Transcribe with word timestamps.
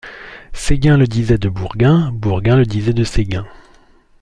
Séguin 0.51 0.97
le 0.97 1.05
disait 1.05 1.37
de 1.37 1.47
Bourgain; 1.47 2.09
Bourgain 2.11 2.55
le 2.55 2.65
disait 2.65 2.91
de 2.93 3.03
Séguin. 3.03 3.45